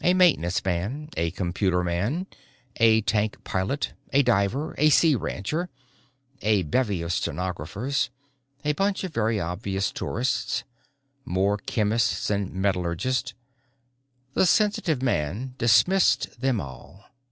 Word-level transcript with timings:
A 0.00 0.14
maintenance 0.14 0.64
man, 0.64 1.08
a 1.16 1.32
computerman, 1.32 2.28
a 2.76 3.00
tank 3.00 3.42
pilot, 3.42 3.94
a 4.12 4.22
diver, 4.22 4.76
a 4.78 4.90
sea 4.90 5.16
rancher, 5.16 5.70
a 6.40 6.62
bevy 6.62 7.02
of 7.02 7.12
stenographers, 7.12 8.10
a 8.64 8.74
bunch 8.74 9.02
of 9.02 9.12
very 9.12 9.40
obvious 9.40 9.90
tourists, 9.90 10.62
more 11.24 11.58
chemists 11.58 12.30
and 12.30 12.52
metallurgists 12.54 13.34
the 14.34 14.46
sensitive 14.46 15.02
man 15.02 15.56
dismissed 15.58 16.40
them 16.40 16.60
all. 16.60 17.04